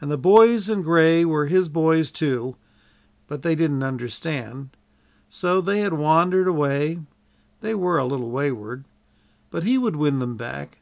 And 0.00 0.08
"the 0.08 0.16
Boys 0.16 0.68
in 0.68 0.82
Gray" 0.82 1.24
were 1.24 1.46
his 1.46 1.68
"boys," 1.68 2.12
too, 2.12 2.54
but 3.26 3.42
they 3.42 3.56
didn't 3.56 3.82
understand, 3.82 4.70
so 5.28 5.60
they 5.60 5.80
had 5.80 5.94
wandered 5.94 6.46
away 6.46 7.00
they 7.60 7.74
were 7.74 7.98
a 7.98 8.04
little 8.06 8.30
wayward, 8.30 8.84
but 9.50 9.64
he 9.64 9.78
would 9.78 9.96
win 9.96 10.20
them 10.20 10.36
back. 10.36 10.78